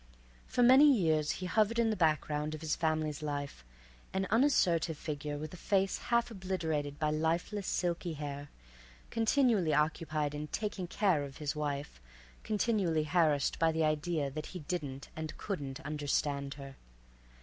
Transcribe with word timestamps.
For 0.47 0.63
many 0.63 0.91
years 0.91 1.29
he 1.33 1.45
hovered 1.45 1.77
in 1.77 1.91
the 1.91 1.95
background 1.95 2.55
of 2.55 2.61
his 2.61 2.75
family's 2.75 3.21
life, 3.21 3.63
an 4.13 4.25
unassertive 4.31 4.97
figure 4.97 5.37
with 5.37 5.53
a 5.53 5.57
face 5.57 5.99
half 6.09 6.31
obliterated 6.31 6.97
by 6.97 7.11
lifeless, 7.11 7.67
silky 7.67 8.13
hair, 8.13 8.49
continually 9.11 9.75
occupied 9.75 10.33
in 10.33 10.47
"taking 10.47 10.87
care" 10.87 11.23
of 11.23 11.37
his 11.37 11.55
wife, 11.55 12.01
continually 12.41 13.03
harassed 13.03 13.59
by 13.59 13.71
the 13.71 13.83
idea 13.85 14.31
that 14.31 14.47
he 14.47 14.61
didn't 14.61 15.09
and 15.15 15.37
couldn't 15.37 15.79
understand 15.81 16.55
her. 16.55 16.77